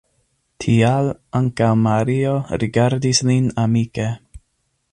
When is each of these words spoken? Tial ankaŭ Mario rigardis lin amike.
Tial 0.63 1.09
ankaŭ 1.39 1.67
Mario 1.81 2.33
rigardis 2.63 3.21
lin 3.31 3.53
amike. 3.65 4.09